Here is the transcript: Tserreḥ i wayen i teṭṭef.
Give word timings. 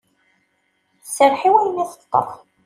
Tserreḥ 1.03 1.41
i 1.47 1.49
wayen 1.53 1.81
i 1.83 1.85
teṭṭef. 1.91 2.29